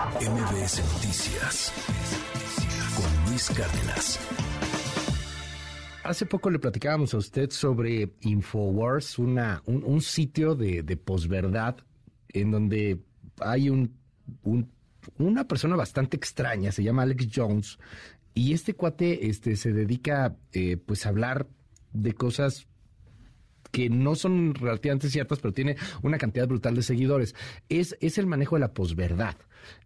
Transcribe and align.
MBS 0.00 0.82
Noticias 0.94 1.72
con 2.96 3.30
Luis 3.30 3.50
Cárdenas. 3.50 4.18
Hace 6.04 6.24
poco 6.24 6.48
le 6.48 6.58
platicábamos 6.58 7.12
a 7.12 7.18
usted 7.18 7.50
sobre 7.50 8.14
Infowars, 8.22 9.18
una, 9.18 9.62
un, 9.66 10.00
sitio 10.00 10.54
de, 10.54 10.82
posverdad 10.96 11.76
en 12.30 12.50
donde 12.50 12.98
hay 13.40 13.68
un, 13.68 13.94
una 15.18 15.46
persona 15.46 15.76
bastante 15.76 16.16
extraña, 16.16 16.72
se 16.72 16.82
llama 16.82 17.02
Alex 17.02 17.28
Jones, 17.34 17.78
y 18.32 18.54
este 18.54 18.72
cuate 18.72 19.28
este, 19.28 19.54
se 19.54 19.74
dedica 19.74 20.34
eh, 20.52 20.78
pues 20.78 21.04
a 21.04 21.10
hablar 21.10 21.46
de 21.92 22.14
cosas 22.14 22.69
que 23.70 23.90
no 23.90 24.14
son 24.14 24.54
relativamente 24.54 25.10
ciertas, 25.10 25.38
pero 25.40 25.52
tiene 25.52 25.76
una 26.02 26.18
cantidad 26.18 26.48
brutal 26.48 26.74
de 26.74 26.82
seguidores. 26.82 27.34
Es, 27.68 27.96
es 28.00 28.18
el 28.18 28.26
manejo 28.26 28.56
de 28.56 28.60
la 28.60 28.74
posverdad, 28.74 29.36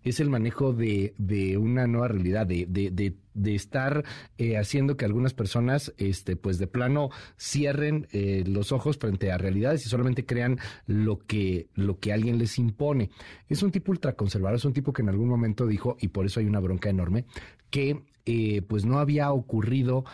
es 0.02 0.20
el 0.20 0.30
manejo 0.30 0.72
de, 0.72 1.14
de 1.18 1.56
una 1.56 1.86
nueva 1.86 2.08
realidad, 2.08 2.46
de, 2.46 2.66
de, 2.68 2.90
de, 3.34 3.54
estar 3.54 4.04
eh, 4.38 4.56
haciendo 4.56 4.96
que 4.96 5.04
algunas 5.04 5.34
personas, 5.34 5.92
este, 5.96 6.36
pues 6.36 6.58
de 6.58 6.66
plano, 6.66 7.10
cierren 7.38 8.06
eh, 8.12 8.44
los 8.46 8.72
ojos 8.72 8.98
frente 8.98 9.32
a 9.32 9.38
realidades 9.38 9.84
y 9.86 9.88
solamente 9.88 10.24
crean 10.24 10.58
lo 10.86 11.18
que, 11.18 11.68
lo 11.74 11.98
que 11.98 12.12
alguien 12.12 12.38
les 12.38 12.58
impone. 12.58 13.10
Es 13.48 13.62
un 13.62 13.70
tipo 13.70 13.92
ultraconservador, 13.92 14.56
es 14.56 14.64
un 14.64 14.72
tipo 14.72 14.92
que 14.92 15.02
en 15.02 15.08
algún 15.08 15.28
momento 15.28 15.66
dijo, 15.66 15.96
y 16.00 16.08
por 16.08 16.26
eso 16.26 16.40
hay 16.40 16.46
una 16.46 16.60
bronca 16.60 16.90
enorme, 16.90 17.24
que 17.70 18.02
eh, 18.26 18.62
pues 18.62 18.86
no 18.86 18.98
había 18.98 19.30
ocurrido 19.32 20.04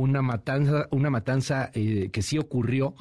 una 0.00 0.22
matanza, 0.22 0.86
una 0.90 1.10
matanza 1.10 1.70
que 1.72 2.22
sí 2.22 2.38
ocurrió, 2.38 2.94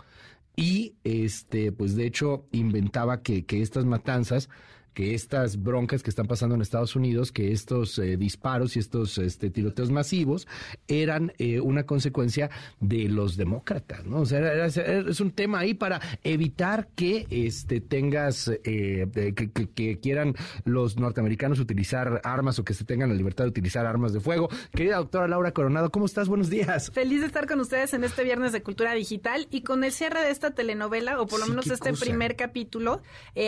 y 0.56 0.96
este, 1.04 1.72
pues 1.72 1.96
de 1.96 2.08
hecho 2.08 2.48
inventaba 2.52 3.22
que, 3.22 3.46
que 3.46 3.62
estas 3.62 3.86
matanzas 3.86 4.50
que 4.98 5.14
estas 5.14 5.62
broncas 5.62 6.02
que 6.02 6.10
están 6.10 6.26
pasando 6.26 6.56
en 6.56 6.62
Estados 6.62 6.96
Unidos, 6.96 7.32
que 7.32 7.52
estos 7.52 8.00
eh, 8.00 8.18
disparos 8.18 8.76
y 8.76 8.80
estos 8.80 9.20
este, 9.20 9.52
tiroteos 9.52 9.92
masivos 9.92 10.48
eran 10.88 11.34
eh, 11.38 11.60
una 11.60 11.84
consecuencia 11.84 12.50
de 12.80 13.08
los 13.08 13.38
demócratas, 13.38 14.08
¿no? 14.08 14.22
O 14.22 14.26
sea, 14.26 14.66
es 14.66 15.22
un 15.22 15.30
tema 15.30 15.60
ahí 15.60 15.76
para 15.76 16.02
evitar 16.24 16.88
que 16.96 17.28
este, 17.30 17.80
tengas, 17.80 18.50
eh, 18.64 19.08
que, 19.76 20.00
quieran 20.00 20.34
los 20.66 20.98
norteamericanos 20.98 21.60
utilizar 21.60 22.20
armas 22.24 22.58
o 22.58 22.66
que 22.66 22.74
se 22.74 22.84
tengan 22.84 23.10
la 23.10 23.16
libertad 23.16 23.44
de 23.44 23.52
utilizar 23.52 23.86
armas 23.86 24.14
de 24.14 24.20
fuego. 24.20 24.50
Querida 24.72 24.96
doctora 24.96 25.28
Laura 25.28 25.52
Coronado, 25.52 25.92
¿cómo 25.92 26.08
estás? 26.08 26.28
Buenos 26.28 26.50
días. 26.50 26.90
Feliz 26.92 27.22
de 27.22 27.28
estar 27.28 27.46
con 27.46 27.60
ustedes 27.60 27.94
en 27.94 28.04
este 28.04 28.24
viernes 28.24 28.52
de 28.52 28.64
Cultura 28.64 28.94
Digital 28.94 29.48
y 29.52 29.62
con 29.62 29.84
el 29.84 29.92
cierre 29.92 30.24
de 30.24 30.32
esta 30.32 30.56
telenovela, 30.56 31.22
o 31.22 31.28
por 31.28 31.40
lo 31.40 31.46
menos 31.46 31.68
este 31.68 31.94
primer 31.94 32.36
capítulo. 32.36 33.04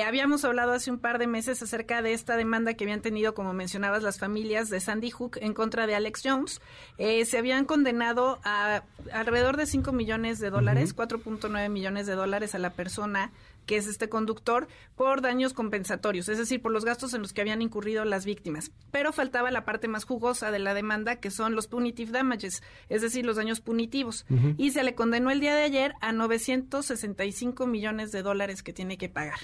habíamos 0.05 0.45
hablado 0.45 0.73
hace 0.73 0.91
un 0.91 0.99
par 0.99 1.17
de 1.17 1.25
meses 1.25 1.38
acerca 1.47 2.01
de 2.01 2.13
esta 2.13 2.35
demanda 2.35 2.73
que 2.73 2.83
habían 2.83 3.01
tenido, 3.01 3.33
como 3.33 3.53
mencionabas, 3.53 4.03
las 4.03 4.19
familias 4.19 4.69
de 4.69 4.79
Sandy 4.79 5.09
Hook 5.11 5.37
en 5.41 5.53
contra 5.53 5.87
de 5.87 5.95
Alex 5.95 6.21
Jones. 6.23 6.61
Eh, 6.97 7.23
se 7.25 7.37
habían 7.37 7.65
condenado 7.65 8.39
a 8.43 8.83
alrededor 9.13 9.55
de 9.55 9.65
5 9.65 9.91
millones 9.91 10.39
de 10.39 10.49
dólares, 10.49 10.95
4.9 10.95 11.69
millones 11.69 12.07
de 12.07 12.15
dólares 12.15 12.55
a 12.55 12.59
la 12.59 12.71
persona 12.71 13.31
que 13.69 13.77
es 13.77 13.85
este 13.85 14.09
conductor, 14.09 14.67
por 14.95 15.21
daños 15.21 15.53
compensatorios, 15.53 16.27
es 16.27 16.39
decir, 16.39 16.59
por 16.59 16.71
los 16.71 16.85
gastos 16.85 17.13
en 17.13 17.21
los 17.21 17.33
que 17.33 17.41
habían 17.41 17.61
incurrido 17.61 18.03
las 18.03 18.25
víctimas. 18.25 18.71
Pero 18.89 19.13
faltaba 19.13 19.51
la 19.51 19.63
parte 19.63 19.87
más 19.87 20.05
jugosa 20.05 20.49
de 20.49 20.57
la 20.57 20.73
demanda, 20.73 21.17
que 21.17 21.29
son 21.29 21.53
los 21.53 21.67
punitive 21.67 22.11
damages, 22.11 22.63
es 22.89 23.03
decir, 23.03 23.27
los 23.27 23.35
daños 23.35 23.61
punitivos. 23.61 24.25
Y 24.57 24.71
se 24.71 24.81
le 24.81 24.95
condenó 24.95 25.29
el 25.29 25.39
día 25.39 25.53
de 25.53 25.61
ayer 25.61 25.93
a 26.01 26.11
965 26.13 27.67
millones 27.67 28.11
de 28.11 28.23
dólares 28.23 28.63
que 28.63 28.73
tiene 28.73 28.97
que 28.97 29.07
pagar. 29.07 29.37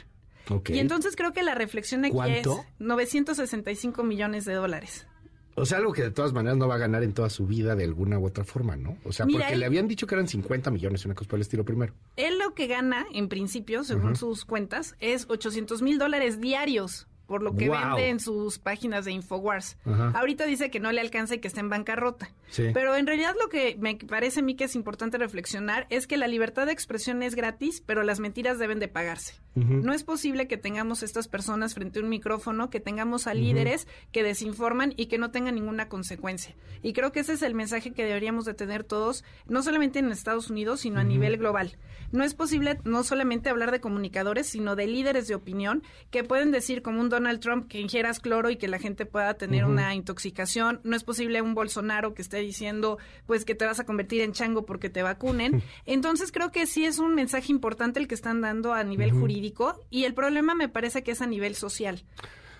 Y 0.67 0.79
entonces 0.79 1.15
creo 1.15 1.33
que 1.33 1.43
la 1.43 1.55
reflexión 1.55 2.05
aquí 2.05 2.17
es 2.27 2.47
965 2.79 4.03
millones 4.03 4.45
de 4.45 4.53
dólares. 4.53 5.07
O 5.57 5.65
sea, 5.65 5.77
algo 5.77 5.93
que 5.93 6.01
de 6.01 6.11
todas 6.11 6.33
maneras 6.33 6.57
no 6.57 6.67
va 6.67 6.75
a 6.75 6.77
ganar 6.77 7.01
en 7.03 7.13
toda 7.13 7.29
su 7.29 7.47
vida 7.47 7.75
de 7.75 7.85
alguna 7.85 8.19
u 8.19 8.25
otra 8.25 8.43
forma, 8.43 8.75
¿no? 8.75 8.97
O 9.05 9.13
sea, 9.13 9.25
porque 9.25 9.55
le 9.55 9.65
habían 9.65 9.87
dicho 9.87 10.05
que 10.05 10.15
eran 10.15 10.27
50 10.27 10.69
millones, 10.69 11.05
una 11.05 11.15
cosa 11.15 11.29
por 11.29 11.37
el 11.37 11.41
estilo 11.43 11.63
primero. 11.63 11.93
Él 12.17 12.39
lo 12.39 12.53
que 12.53 12.67
gana, 12.67 13.05
en 13.13 13.29
principio, 13.29 13.85
según 13.85 14.17
sus 14.17 14.43
cuentas, 14.43 14.95
es 14.99 15.27
800 15.29 15.81
mil 15.81 15.97
dólares 15.97 16.41
diarios 16.41 17.07
por 17.27 17.41
lo 17.41 17.55
que 17.55 17.69
vende 17.69 18.09
en 18.09 18.19
sus 18.19 18.59
páginas 18.59 19.05
de 19.05 19.11
Infowars. 19.11 19.77
Ahorita 20.13 20.45
dice 20.45 20.69
que 20.69 20.79
no 20.79 20.91
le 20.91 21.01
alcanza 21.01 21.35
y 21.35 21.39
que 21.39 21.47
está 21.47 21.59
en 21.59 21.69
bancarrota. 21.69 22.29
Pero 22.55 22.95
en 22.95 23.07
realidad 23.07 23.35
lo 23.41 23.49
que 23.49 23.75
me 23.79 23.95
parece 23.95 24.39
a 24.39 24.43
mí 24.43 24.55
que 24.55 24.65
es 24.65 24.75
importante 24.75 25.17
reflexionar 25.17 25.87
es 25.89 26.07
que 26.07 26.17
la 26.17 26.27
libertad 26.27 26.65
de 26.65 26.71
expresión 26.71 27.23
es 27.23 27.35
gratis, 27.35 27.81
pero 27.85 28.03
las 28.03 28.19
mentiras 28.19 28.59
deben 28.59 28.79
de 28.79 28.87
pagarse. 28.87 29.35
No 29.55 29.93
es 29.93 30.03
posible 30.03 30.47
que 30.47 30.57
tengamos 30.57 31.01
estas 31.01 31.29
personas 31.29 31.73
frente 31.73 31.99
a 31.99 32.03
un 32.03 32.09
micrófono, 32.09 32.69
que 32.69 32.81
tengamos 32.81 33.25
a 33.25 33.33
líderes 33.33 33.87
que 34.11 34.21
desinforman 34.21 34.93
y 34.97 35.05
que 35.05 35.17
no 35.17 35.31
tengan 35.31 35.55
ninguna 35.55 35.87
consecuencia. 35.87 36.55
Y 36.83 36.93
creo 36.93 37.11
que 37.11 37.21
ese 37.21 37.33
es 37.33 37.41
el 37.41 37.55
mensaje 37.55 37.93
que 37.93 38.03
deberíamos 38.03 38.45
de 38.45 38.53
tener 38.53 38.83
todos, 38.83 39.23
no 39.47 39.63
solamente 39.63 39.99
en 39.99 40.11
Estados 40.11 40.49
Unidos, 40.49 40.81
sino 40.81 40.99
a 40.99 41.03
nivel 41.03 41.37
global. 41.37 41.77
No 42.11 42.23
es 42.23 42.33
posible 42.33 42.79
no 42.83 43.03
solamente 43.03 43.49
hablar 43.49 43.71
de 43.71 43.79
comunicadores, 43.79 44.47
sino 44.47 44.75
de 44.75 44.87
líderes 44.87 45.27
de 45.27 45.35
opinión 45.35 45.83
que 46.11 46.23
pueden 46.23 46.51
decir 46.51 46.81
como 46.81 46.99
un 46.99 47.09
Donald 47.15 47.39
Trump 47.39 47.67
que 47.67 47.79
ingieras 47.79 48.19
cloro 48.19 48.49
y 48.49 48.57
que 48.57 48.67
la 48.67 48.79
gente 48.79 49.05
pueda 49.05 49.33
tener 49.35 49.65
una 49.65 49.95
intoxicación. 49.95 50.81
No 50.83 50.95
es 50.95 51.03
posible 51.03 51.41
un 51.41 51.55
Bolsonaro 51.55 52.13
que 52.13 52.21
esté 52.21 52.37
diciendo 52.37 52.97
pues 53.25 53.45
que 53.45 53.55
te 53.55 53.65
vas 53.65 53.79
a 53.79 53.85
convertir 53.85 54.21
en 54.21 54.33
chango 54.33 54.65
porque 54.65 54.89
te 54.89 55.01
vacunen. 55.01 55.63
Entonces 55.85 56.31
creo 56.31 56.51
que 56.51 56.65
sí 56.65 56.85
es 56.85 56.99
un 56.99 57.15
mensaje 57.15 57.51
importante 57.51 57.99
el 57.99 58.07
que 58.07 58.15
están 58.15 58.41
dando 58.41 58.73
a 58.73 58.83
nivel 58.83 59.11
jurídico 59.11 59.81
y 59.89 60.03
el 60.03 60.13
problema 60.13 60.55
me 60.55 60.69
parece 60.69 61.03
que 61.03 61.11
es 61.11 61.21
a 61.21 61.27
nivel 61.27 61.55
social. 61.55 62.03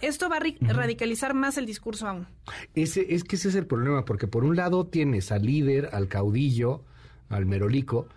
Esto 0.01 0.29
va 0.29 0.38
a 0.38 0.73
radicalizar 0.73 1.33
más 1.33 1.57
el 1.57 1.66
discurso 1.66 2.07
aún. 2.07 2.27
Ese, 2.73 3.13
es 3.13 3.23
que 3.23 3.37
ese 3.37 3.49
es 3.49 3.55
el 3.55 3.66
problema, 3.66 4.05
porque 4.05 4.27
por 4.27 4.43
un 4.43 4.55
lado 4.55 4.85
tienes 4.87 5.31
al 5.31 5.43
líder, 5.45 5.89
al 5.93 6.07
caudillo, 6.07 6.83
al 7.29 7.45
merolico, 7.45 8.07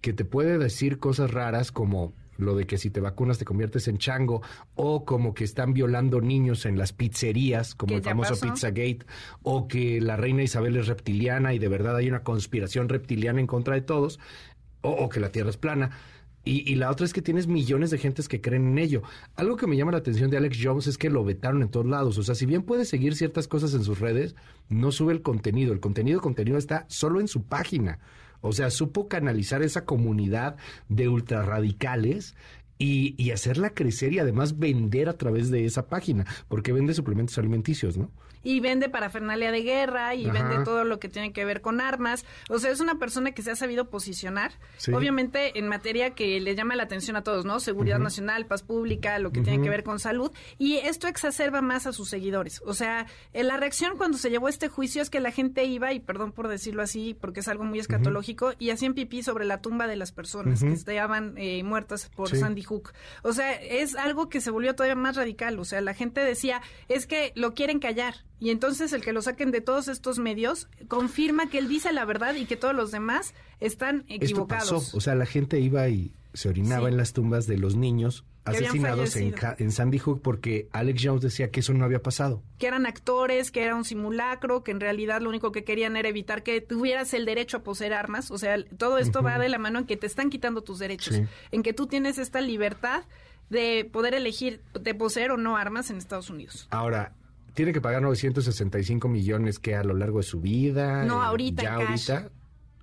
que 0.00 0.12
te 0.12 0.24
puede 0.24 0.58
decir 0.58 0.98
cosas 0.98 1.30
raras 1.30 1.72
como 1.72 2.14
lo 2.38 2.54
de 2.54 2.66
que 2.66 2.78
si 2.78 2.90
te 2.90 3.00
vacunas 3.00 3.38
te 3.38 3.44
conviertes 3.44 3.88
en 3.88 3.98
chango, 3.98 4.42
o 4.74 5.04
como 5.04 5.34
que 5.34 5.44
están 5.44 5.72
violando 5.72 6.20
niños 6.20 6.66
en 6.66 6.78
las 6.78 6.92
pizzerías, 6.92 7.74
como 7.74 7.96
el 7.96 8.02
famoso 8.02 8.34
Pizzagate, 8.40 9.00
o 9.42 9.68
que 9.68 10.00
la 10.00 10.16
reina 10.16 10.42
Isabel 10.42 10.76
es 10.76 10.86
reptiliana 10.86 11.54
y 11.54 11.58
de 11.58 11.68
verdad 11.68 11.96
hay 11.96 12.08
una 12.08 12.22
conspiración 12.22 12.88
reptiliana 12.88 13.40
en 13.40 13.46
contra 13.46 13.74
de 13.74 13.82
todos, 13.82 14.18
o, 14.82 15.08
que 15.08 15.20
la 15.20 15.32
Tierra 15.32 15.50
es 15.50 15.56
plana. 15.56 15.90
Y, 16.44 16.70
y, 16.70 16.76
la 16.76 16.92
otra 16.92 17.04
es 17.04 17.12
que 17.12 17.22
tienes 17.22 17.48
millones 17.48 17.90
de 17.90 17.98
gentes 17.98 18.28
que 18.28 18.40
creen 18.40 18.68
en 18.68 18.78
ello. 18.78 19.02
Algo 19.34 19.56
que 19.56 19.66
me 19.66 19.76
llama 19.76 19.90
la 19.90 19.98
atención 19.98 20.30
de 20.30 20.36
Alex 20.36 20.58
Jones 20.62 20.86
es 20.86 20.96
que 20.96 21.10
lo 21.10 21.24
vetaron 21.24 21.60
en 21.62 21.70
todos 21.70 21.86
lados. 21.86 22.18
O 22.18 22.22
sea, 22.22 22.36
si 22.36 22.46
bien 22.46 22.62
puede 22.62 22.84
seguir 22.84 23.16
ciertas 23.16 23.48
cosas 23.48 23.74
en 23.74 23.82
sus 23.82 23.98
redes, 23.98 24.36
no 24.68 24.92
sube 24.92 25.12
el 25.12 25.22
contenido. 25.22 25.72
El 25.72 25.80
contenido, 25.80 26.20
contenido 26.20 26.56
está 26.56 26.86
solo 26.88 27.20
en 27.20 27.26
su 27.26 27.42
página. 27.42 27.98
O 28.40 28.52
sea, 28.52 28.70
supo 28.70 29.08
canalizar 29.08 29.62
esa 29.62 29.84
comunidad 29.84 30.56
de 30.88 31.08
ultrarradicales 31.08 32.34
y, 32.78 33.14
y, 33.16 33.30
hacerla 33.30 33.70
crecer 33.70 34.12
y 34.12 34.18
además 34.18 34.58
vender 34.58 35.08
a 35.08 35.14
través 35.16 35.50
de 35.50 35.64
esa 35.64 35.88
página, 35.88 36.26
porque 36.48 36.72
vende 36.72 36.94
suplementos 36.94 37.38
alimenticios, 37.38 37.96
¿no? 37.96 38.10
Y 38.42 38.60
vende 38.60 38.88
parafernalia 38.88 39.50
de 39.50 39.62
guerra 39.62 40.14
y 40.14 40.30
vende 40.30 40.62
todo 40.64 40.84
lo 40.84 41.00
que 41.00 41.08
tiene 41.08 41.32
que 41.32 41.44
ver 41.44 41.62
con 41.62 41.80
armas. 41.80 42.24
O 42.48 42.60
sea, 42.60 42.70
es 42.70 42.78
una 42.78 42.96
persona 42.96 43.32
que 43.32 43.42
se 43.42 43.50
ha 43.50 43.56
sabido 43.56 43.90
posicionar, 43.90 44.52
obviamente 44.92 45.58
en 45.58 45.66
materia 45.66 46.10
que 46.10 46.38
le 46.38 46.54
llama 46.54 46.76
la 46.76 46.84
atención 46.84 47.16
a 47.16 47.24
todos, 47.24 47.44
¿no? 47.44 47.58
Seguridad 47.58 47.98
nacional, 47.98 48.46
paz 48.46 48.62
pública, 48.62 49.18
lo 49.18 49.32
que 49.32 49.40
tiene 49.40 49.64
que 49.64 49.68
ver 49.68 49.82
con 49.82 49.98
salud. 49.98 50.30
Y 50.58 50.76
esto 50.76 51.08
exacerba 51.08 51.60
más 51.60 51.88
a 51.88 51.92
sus 51.92 52.08
seguidores. 52.08 52.62
O 52.64 52.72
sea, 52.72 53.06
la 53.32 53.56
reacción 53.56 53.96
cuando 53.96 54.16
se 54.16 54.30
llevó 54.30 54.48
este 54.48 54.68
juicio 54.68 55.02
es 55.02 55.10
que 55.10 55.18
la 55.18 55.32
gente 55.32 55.64
iba, 55.64 55.92
y 55.92 55.98
perdón 55.98 56.30
por 56.30 56.46
decirlo 56.46 56.82
así, 56.82 57.16
porque 57.20 57.40
es 57.40 57.48
algo 57.48 57.64
muy 57.64 57.80
escatológico, 57.80 58.52
y 58.60 58.70
hacían 58.70 58.94
pipí 58.94 59.24
sobre 59.24 59.44
la 59.44 59.60
tumba 59.60 59.88
de 59.88 59.96
las 59.96 60.12
personas 60.12 60.62
que 60.62 60.72
estaban 60.72 61.34
eh, 61.36 61.64
muertas 61.64 62.10
por 62.14 62.28
Sandy 62.28 62.62
Hook. 62.66 62.92
O 63.22 63.32
sea, 63.32 63.54
es 63.54 63.94
algo 63.94 64.28
que 64.28 64.40
se 64.40 64.50
volvió 64.50 64.74
todavía 64.74 64.94
más 64.94 65.16
radical. 65.16 65.58
O 65.58 65.64
sea, 65.64 65.80
la 65.80 65.94
gente 65.94 66.20
decía, 66.20 66.62
es 66.88 67.06
que 67.06 67.32
lo 67.34 67.54
quieren 67.54 67.78
callar. 67.78 68.24
Y 68.38 68.50
entonces 68.50 68.92
el 68.92 69.02
que 69.02 69.12
lo 69.12 69.22
saquen 69.22 69.50
de 69.50 69.60
todos 69.60 69.88
estos 69.88 70.18
medios 70.18 70.68
confirma 70.88 71.48
que 71.48 71.58
él 71.58 71.68
dice 71.68 71.92
la 71.92 72.04
verdad 72.04 72.34
y 72.34 72.44
que 72.44 72.56
todos 72.56 72.74
los 72.74 72.90
demás 72.90 73.34
están 73.60 74.04
equivocados. 74.08 74.94
O 74.94 75.00
sea, 75.00 75.14
la 75.14 75.26
gente 75.26 75.58
iba 75.58 75.88
y 75.88 76.12
se 76.36 76.48
orinaba 76.48 76.88
en 76.88 76.96
las 76.96 77.12
tumbas 77.12 77.46
de 77.46 77.58
los 77.58 77.76
niños 77.76 78.24
asesinados 78.44 79.16
en, 79.16 79.34
en, 79.58 79.72
Sandy 79.72 79.98
Hook 79.98 80.20
porque 80.22 80.68
Alex 80.72 81.02
Jones 81.02 81.22
decía 81.22 81.50
que 81.50 81.60
eso 81.60 81.72
no 81.72 81.84
había 81.84 82.02
pasado. 82.02 82.42
Que 82.58 82.66
eran 82.68 82.86
actores, 82.86 83.50
que 83.50 83.62
era 83.62 83.74
un 83.74 83.84
simulacro, 83.84 84.62
que 84.62 84.70
en 84.70 84.80
realidad 84.80 85.20
lo 85.20 85.28
único 85.28 85.50
que 85.50 85.64
querían 85.64 85.96
era 85.96 86.08
evitar 86.08 86.42
que 86.42 86.60
tuvieras 86.60 87.12
el 87.14 87.24
derecho 87.24 87.58
a 87.58 87.62
poseer 87.62 87.92
armas. 87.92 88.30
O 88.30 88.38
sea, 88.38 88.56
todo 88.76 88.98
esto 88.98 89.22
va 89.22 89.38
de 89.38 89.48
la 89.48 89.58
mano 89.58 89.80
en 89.80 89.86
que 89.86 89.96
te 89.96 90.06
están 90.06 90.30
quitando 90.30 90.62
tus 90.62 90.78
derechos, 90.78 91.20
en 91.50 91.62
que 91.62 91.72
tú 91.72 91.86
tienes 91.86 92.18
esta 92.18 92.40
libertad 92.40 93.04
de 93.50 93.88
poder 93.90 94.14
elegir 94.14 94.60
de 94.78 94.94
poseer 94.94 95.30
o 95.30 95.36
no 95.36 95.56
armas 95.56 95.90
en 95.90 95.96
Estados 95.96 96.30
Unidos. 96.30 96.68
Ahora, 96.70 97.14
tiene 97.54 97.72
que 97.72 97.80
pagar 97.80 98.02
965 98.02 99.08
millones 99.08 99.58
que 99.58 99.74
a 99.74 99.82
lo 99.82 99.94
largo 99.94 100.18
de 100.18 100.24
su 100.24 100.40
vida. 100.40 101.04
No, 101.04 101.22
ahorita. 101.22 101.62
Ya 101.62 101.74
ahorita. 101.74 102.30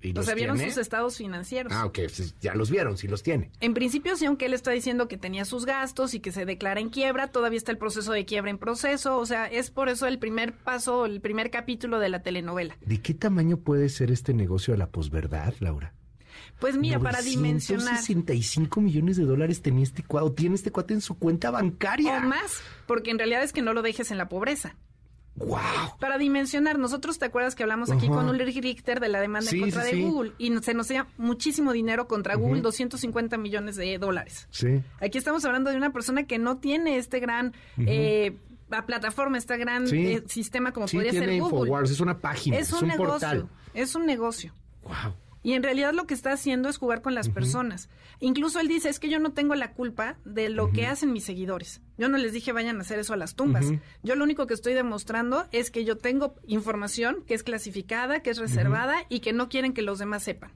¿Y 0.03 0.17
o 0.17 0.23
sea, 0.23 0.35
vieron 0.35 0.59
sus 0.59 0.77
estados 0.77 1.17
financieros. 1.17 1.71
Ah, 1.73 1.85
ok, 1.85 1.99
ya 2.41 2.55
los 2.55 2.69
vieron, 2.69 2.97
sí 2.97 3.07
los 3.07 3.23
tiene. 3.23 3.51
En 3.61 3.73
principio, 3.73 4.17
sí, 4.17 4.25
aunque 4.25 4.47
él 4.47 4.53
está 4.53 4.71
diciendo 4.71 5.07
que 5.07 5.17
tenía 5.17 5.45
sus 5.45 5.65
gastos 5.65 6.13
y 6.13 6.19
que 6.19 6.31
se 6.31 6.45
declara 6.45 6.81
en 6.81 6.89
quiebra, 6.89 7.29
todavía 7.29 7.57
está 7.57 7.71
el 7.71 7.77
proceso 7.77 8.11
de 8.11 8.25
quiebra 8.25 8.51
en 8.51 8.57
proceso. 8.57 9.17
O 9.17 9.25
sea, 9.25 9.45
es 9.45 9.71
por 9.71 9.87
eso 9.87 10.05
el 10.05 10.19
primer 10.19 10.53
paso, 10.53 11.05
el 11.05 11.21
primer 11.21 11.49
capítulo 11.51 11.99
de 11.99 12.09
la 12.09 12.21
telenovela. 12.21 12.77
¿De 12.81 13.01
qué 13.01 13.13
tamaño 13.13 13.57
puede 13.57 13.87
ser 13.89 14.11
este 14.11 14.33
negocio 14.33 14.73
a 14.73 14.77
la 14.77 14.89
posverdad, 14.89 15.53
Laura? 15.59 15.93
Pues 16.59 16.77
mira, 16.77 16.99
para 16.99 17.21
dimensionar. 17.21 17.97
65 17.97 18.81
millones 18.81 19.17
de 19.17 19.25
dólares 19.25 19.61
tenía 19.61 19.83
este 19.83 20.03
cuate, 20.03 20.31
tiene 20.35 20.55
este 20.55 20.71
cuate 20.71 20.93
en 20.93 21.01
su 21.01 21.17
cuenta 21.17 21.51
bancaria. 21.51 22.17
O 22.17 22.21
más, 22.21 22.61
porque 22.87 23.11
en 23.11 23.17
realidad 23.17 23.43
es 23.43 23.53
que 23.53 23.61
no 23.61 23.73
lo 23.73 23.81
dejes 23.81 24.11
en 24.11 24.17
la 24.17 24.29
pobreza. 24.29 24.75
Wow. 25.35 25.97
Para 25.99 26.17
dimensionar, 26.17 26.77
nosotros 26.77 27.17
te 27.17 27.25
acuerdas 27.25 27.55
que 27.55 27.63
hablamos 27.63 27.89
aquí 27.89 28.07
con 28.07 28.29
Ulrich 28.29 28.61
Richter 28.61 28.99
de 28.99 29.09
la 29.09 29.19
demanda 29.19 29.49
en 29.51 29.61
contra 29.61 29.83
de 29.83 30.01
Google 30.01 30.33
y 30.37 30.55
se 30.59 30.73
nos 30.73 30.87
dio 30.87 31.07
muchísimo 31.17 31.73
dinero 31.73 32.07
contra 32.07 32.35
Google, 32.35 32.61
250 32.61 33.37
millones 33.37 33.75
de 33.75 33.97
dólares. 33.97 34.47
Sí. 34.51 34.81
Aquí 35.01 35.17
estamos 35.17 35.43
hablando 35.45 35.71
de 35.71 35.77
una 35.77 35.91
persona 35.91 36.23
que 36.23 36.37
no 36.37 36.57
tiene 36.57 36.97
este 36.97 37.19
gran 37.19 37.53
eh, 37.77 38.37
plataforma, 38.85 39.37
este 39.37 39.57
gran 39.57 39.85
eh, 39.91 40.23
sistema 40.27 40.71
como 40.71 40.85
podría 40.85 41.11
ser 41.11 41.39
Google. 41.39 41.61
Infowars, 41.61 41.91
es 41.91 41.99
una 41.99 42.19
página, 42.19 42.57
es 42.57 42.71
un, 42.71 42.87
negocio, 42.87 43.49
Es 43.73 43.95
un 43.95 44.05
negocio. 44.05 44.53
Wow. 44.83 45.13
Y 45.43 45.53
en 45.53 45.63
realidad 45.63 45.93
lo 45.93 46.07
que 46.07 46.13
está 46.13 46.31
haciendo 46.31 46.69
es 46.69 46.77
jugar 46.77 47.01
con 47.01 47.13
las 47.13 47.27
personas. 47.27 47.89
Incluso 48.21 48.61
él 48.61 48.69
dice, 48.69 48.87
es 48.87 48.99
que 48.99 49.09
yo 49.09 49.19
no 49.19 49.33
tengo 49.33 49.55
la 49.55 49.73
culpa 49.73 50.17
de 50.23 50.49
lo 50.49 50.71
que 50.71 50.87
hacen 50.87 51.11
mis 51.11 51.25
seguidores. 51.25 51.81
Yo 51.97 52.07
no 52.07 52.17
les 52.17 52.31
dije 52.31 52.53
vayan 52.53 52.77
a 52.77 52.81
hacer 52.81 52.97
eso 52.99 53.13
a 53.13 53.17
las 53.17 53.35
tumbas. 53.35 53.65
Yo 54.03 54.15
lo 54.15 54.23
único 54.23 54.47
que 54.47 54.53
estoy 54.53 54.73
demostrando 54.73 55.45
es 55.51 55.69
que 55.69 55.83
yo 55.83 55.97
tengo 55.97 56.35
información 56.47 57.23
que 57.27 57.33
es 57.33 57.43
clasificada, 57.43 58.21
que 58.21 58.29
es 58.29 58.37
reservada 58.37 58.95
y 59.09 59.19
que 59.19 59.33
no 59.33 59.49
quieren 59.49 59.73
que 59.73 59.81
los 59.81 59.99
demás 59.99 60.23
sepan. 60.23 60.51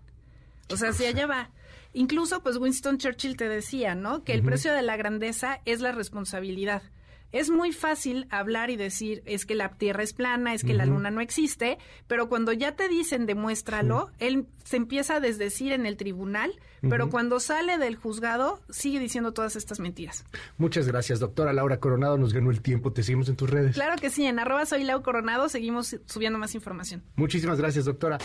O 0.70 0.78
sea, 0.78 0.94
si 0.94 1.06
allá 1.06 1.28
va. 1.28 1.52
Incluso, 1.94 2.42
pues 2.44 2.58
Winston 2.58 2.98
Churchill 2.98 3.38
te 3.38 3.50
decía, 3.50 3.96
¿no? 3.96 4.24
Que 4.24 4.34
el 4.34 4.44
precio 4.44 4.74
de 4.74 4.82
la 4.82 4.98
grandeza 4.98 5.62
es 5.66 5.82
la 5.82 5.92
responsabilidad. 5.92 6.84
Es 7.32 7.50
muy 7.50 7.72
fácil 7.74 8.28
hablar 8.30 8.70
y 8.70 8.78
decir 8.78 9.22
es 9.26 9.46
que 9.46 9.56
la 9.56 9.70
Tierra 9.70 10.04
es 10.04 10.14
plana, 10.14 10.54
es 10.54 10.64
que 10.64 10.74
la 10.74 10.86
Luna 10.86 11.12
no 11.12 11.22
existe, 11.22 11.78
pero 12.08 12.30
cuando 12.30 12.54
ya 12.54 12.76
te 12.76 12.88
dicen 12.88 13.26
demuéstralo, 13.26 14.12
él 14.20 14.46
se 14.64 14.78
empieza 14.78 15.16
a 15.16 15.20
desdecir 15.20 15.72
en 15.74 15.86
el 15.86 15.98
tribunal, 15.98 16.54
pero 16.82 17.10
cuando 17.10 17.40
sale 17.40 17.78
del 17.78 17.96
juzgado 17.96 18.62
sigue 18.70 19.00
diciendo 19.00 19.34
todas 19.34 19.56
estas 19.56 19.80
mentiras. 19.80 20.26
Muchas 20.58 20.88
gracias, 20.88 21.20
doctora 21.20 21.54
Laura 21.54 21.80
Coronado, 21.80 22.18
nos 22.18 22.34
ganó 22.34 22.50
el 22.50 22.62
tiempo, 22.62 22.94
te 22.94 23.04
seguimos 23.04 23.28
en 23.30 23.36
tus 23.36 23.50
redes. 23.50 23.76
Claro 23.76 23.96
que 24.00 24.10
sí, 24.10 24.26
en 24.26 24.40
arroba 24.40 24.66
soy 24.66 24.84
Lau 24.84 25.02
Coronado 25.02 25.50
seguimos 25.50 25.98
subiendo 26.06 26.40
más 26.40 26.56
información. 26.56 27.04
Muchísimas 27.16 27.60
gracias, 27.60 27.86
doctora. 27.86 28.18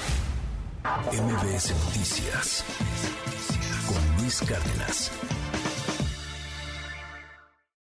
MBS 0.84 1.74
Noticias 1.86 2.64
con 3.86 4.22
Luis 4.22 4.40
Cárdenas. 4.42 5.41